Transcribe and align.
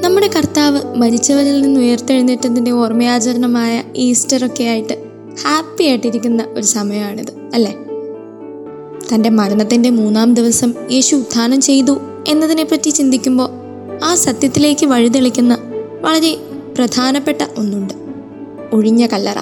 നമ്മുടെ 0.00 0.26
കർത്താവ് 0.28 0.96
മരിച്ചവരിൽ 0.96 1.62
നിന്ന് 1.62 1.80
ഉയർത്തെഴുന്നേറ്റതിന്റെ 1.80 2.70
ഓർമ്മയാചരണമായ 2.70 3.82
ഈസ്റ്റർ 3.96 4.46
ഒക്കെ 4.46 4.64
ആയിട്ട് 4.64 4.92
ഹാപ്പി 5.42 5.84
ആയിട്ടിരിക്കുന്ന 5.84 6.44
ഒരു 6.52 6.62
സമയമാണിത് 6.62 7.32
അല്ലേ? 7.54 7.76
തന്റെ 9.14 9.30
മരണത്തിന്റെ 9.30 9.90
മൂന്നാം 9.90 10.34
ദിവസം 10.34 10.74
യേശു 10.92 11.16
ഉത്ഥാനം 11.16 11.60
ചെയ്തു 11.60 12.00
എന്നതിനെപ്പറ്റി 12.28 12.90
ചിന്തിക്കുമ്പോൾ 12.90 13.48
ആ 14.04 14.14
സത്യത്തിലേക്ക് 14.14 14.86
വഴിതെളിക്കുന്ന 14.86 15.58
വളരെ 16.00 16.36
പ്രധാനപ്പെട്ട 16.78 17.42
ഒന്നുണ്ട്. 17.58 17.94
ഒഴിഞ്ഞ 18.72 19.06
കല്ലറ. 19.06 19.38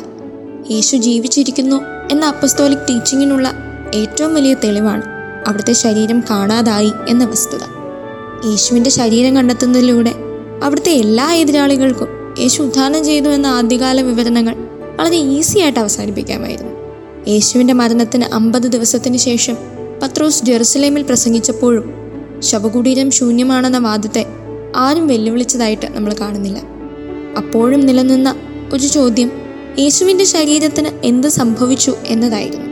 യേശു 0.70 0.96
ജീവിച്ചിരിക്കുന്നു 0.96 1.77
എന്ന 2.11 2.25
അപ്പസ്തോലിക് 2.25 2.88
ടീച്ചിങ്ങിനുള്ള 2.90 3.52
ഏറ്റവും 3.95 4.34
വലിയ 4.34 4.54
തെളിവാണ് 4.54 5.02
അവിടുത്തെ 5.46 5.72
ശരീരം 5.72 6.25
കാണാതായി 6.30 6.93
എന്ന 7.09 7.25
വസ്തുത. 7.25 7.61
യേശുവിന്റെ 8.50 8.90
ശരീരം 8.90 9.36
കണ്ടെത്തുന്നതിലൂടെ 9.36 10.14
അവിടുത്തെ 10.62 10.92
എല്ലാ 10.92 11.32
എതിരാളികൾക്കും 11.34 12.08
യേശു 12.40 12.62
ഉദ്ധാനം 12.62 13.04
ചെയ്തു 13.04 13.28
എന്ന 13.28 13.46
ആദ്യകാല 13.46 14.00
വിവരണങ്ങൾ 14.00 14.54
വളരെ 14.96 15.16
ഈസി 15.16 15.58
ആയിട്ട് 15.58 15.78
അവസാനിപ്പിക്കാമായിരുന്നു. 15.78 16.72
യേശുവിന്റെ 17.28 17.74
മരണത്തിന് 17.74 18.24
അമ്പത് 18.34 18.62
ദിവസത്തിന് 18.62 19.16
ശേഷം 19.16 19.56
പത്രോസ് 20.02 20.44
ജെറുസലേമിൽ 20.44 21.02
പ്രസംഗിച്ചപ്പോഴും 21.02 21.94
ശവകുടീരം 22.40 23.10
ശൂന്യമാണെന്ന 23.10 23.78
വാദത്തെ 23.78 24.26
ആരും 24.76 25.06
വെല്ലുവിളിച്ചതായിട്ട് 25.06 25.86
നമ്മൾ 25.86 26.14
കാണുന്നില്ല. 26.20 26.59
അപ്പോഴും 27.36 27.80
നിലനിന്ന 27.80 28.34
ഒരു 28.72 28.86
ചോദ്യം 28.86 29.32
യേശുവിന്റെ 29.78 30.24
ശരീരത്തിന് 30.24 30.88
എന്ത് 31.04 31.28
സംഭവിച്ചു 31.28 31.96
എന്നതായിരുന്നു. 32.06 32.66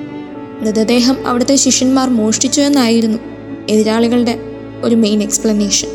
മൃതദേഹം 0.60 1.26
അവിടുത്തെ 1.26 1.56
ശിഷ്യന്മാർ 1.56 2.08
മോഷ്ടിച്ചു 2.08 2.60
എന്നായിരുന്നു 2.60 3.18
എതിരാളികളുടെ 3.68 4.40
ഒരു 4.82 4.94
മെയിൻ 4.94 5.22
എക്സ്പ്ലനേഷൻ 5.22 5.88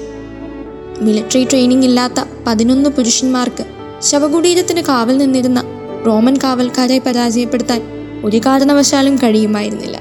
മിലിറ്ററി 1.01 1.43
ട്രെയിനിങ് 1.43 1.83
ഇല്ലാത്ത 1.83 2.25
പതിനൊന്ന് 2.47 2.89
പുരുഷന്മാർക്ക് 2.89 3.65
ശവകുടീരത്തിന് 4.01 4.81
കാവൽ 4.81 5.17
നിന്നിരുന്ന 5.17 5.63
റോമൻ 6.05 6.37
കാവൽക്കാരെ 6.43 6.99
പരാജയപ്പെടുത്താൻ 6.99 7.81
ഒരു 8.25 8.37
കാരണവശാലും 8.37 9.15
കഴിയുമായിരുന്നില്ല. 9.15 9.99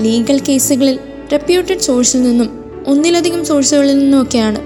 ലീഗൽ 0.00 0.40
കേസുകളിൽ 0.48 0.98
റെപ്യൂട്ടഡ് 1.32 1.78
സോഴ്സിൽ 1.78 2.22
നിന്നും 2.22 2.64
ഒന്നിലധികം 2.86 3.44
സോഴ്സുകളിൽ 3.44 3.98
നിന്നുമൊക്കെയാണ് 3.98 4.58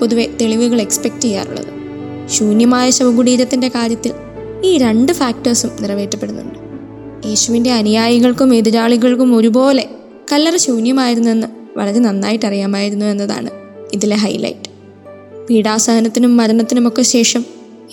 പൊതുവെ 0.00 0.28
തെളിവുകൾ 0.40 0.80
എക്സ്പെക്റ്റ് 0.80 1.20
ചെയ്യാറുള്ളത്. 1.20 1.70
ശൂന്യമായ 2.28 2.90
ശവകുടീരത്തിന്റെ 2.90 3.68
കാര്യത്തിൽ 3.68 4.12
ഈ 4.64 4.78
രണ്ട് 4.78 5.12
ഫാക്ടേഴ്സും 5.12 5.70
നിറവേറ്റപ്പെടുന്നുണ്ട്. 5.80 6.58
യേശുവിന്റെ 7.28 7.72
അനുയായികൾക്കും 7.72 8.54
എതിരാളികൾക്കും 8.54 9.36
ഒരുപോലെ 9.36 9.88
കല്ലറ 10.32 10.56
ശൂന്യമായിരുന്നെന്ന് 10.56 11.46
വളരെ 11.76 11.98
നന്നായിട്ട് 11.98 12.46
അറിയാമായിരുന്നു 12.46 13.06
എന്നതാണ് 13.06 13.50
ഇതിലെ 13.92 14.16
ഹൈലൈറ്റ് 14.16 14.73
പീഡാസഹനത്തിനും 15.50 16.36
മരണത്തിനുമൊക്കെ 16.36 17.02
ശേഷം 17.02 17.44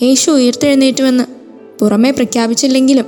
യേശു 0.02 0.30
ഉയർത്തെഴുന്നേറ്റുവെന്ന് 0.30 1.24
പുറമേ 1.78 2.10
പ്രഖ്യാപിച്ചില്ലെങ്കിലും 2.10 3.04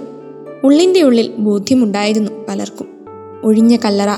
ഉള്ളിന്റെ 0.64 1.02
ഉള്ളിൽ 1.02 1.30
ബോധ്യമുണ്ടായിരുന്നു 1.38 2.30
പലർക്കും. 2.48 2.86
ഒഴിഞ്ഞ 3.44 3.76
കല്ലറ 3.76 4.08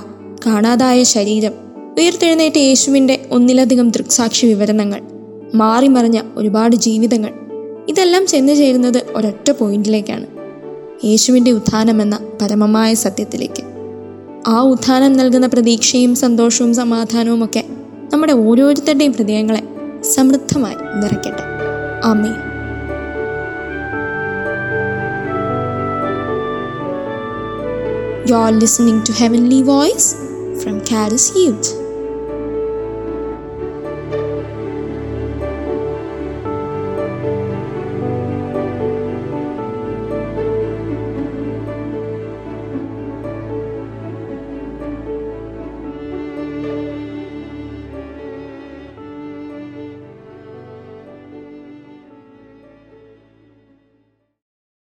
കാണാതായ 0.47 1.03
ശരീരം 1.03 1.53
ഉയർത്തെഴുന്നേറ്റ 1.99 2.59
യേശുവിന്റെ 2.59 3.27
ഒന്നിലധികം 3.31 3.91
ദൃക്സാക്ഷി 3.91 4.47
വിവരണങ്ങൾ 4.47 5.01
മാറിമറിഞ്ഞ 5.55 6.21
ഒരുപാട് 6.37 6.77
ജീവിതങ്ങൾ 6.77 7.33
ഇതെല്ലാം 7.89 8.27
ചെന്നു 8.27 8.53
ചേരുന്നത് 8.53 9.03
ഒരൊറ്റ 9.17 9.51
പോയിന്റിലേക്കാണ്. 9.51 10.27
യേശുവിന്റെ 11.07 11.51
ഉത്ഥാനമെന്ന 11.51 12.19
പരമമായ 12.43 12.95
സത്യത്തിലേക്ക്. 12.95 13.63
ആ 14.49 14.63
ഉത്ഥാനം 14.63 15.13
നൽകുന്ന 15.13 15.47
പ്രതീക്ഷയും 15.47 16.15
സന്തോഷവും 16.15 16.75
സമാധാനവും 16.75 17.45
ഒക്കെ 17.45 17.65
നമ്മുടെ 18.13 18.33
ഓരോരുത്തരുടെയും 18.33 19.13
ഹൃദയങ്ങളെ 19.13 19.76
സമൃദ്ധമായി 20.15 20.79
നിറയ്ക്കട്ടെ 21.01 21.45
ആമേ 22.11 22.33
You're 28.27 28.51
listening 28.53 29.05
to 29.05 29.13
Heavenly 29.13 29.63
Voice 29.63 30.07
from 30.63 30.85
Caris 30.85 31.27
Youth. 31.37 31.69